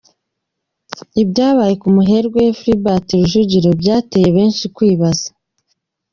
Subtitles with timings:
[1.21, 5.27] Ibyabaye ku muherwe Tribert Rujugiro byateye benshi kwibaza.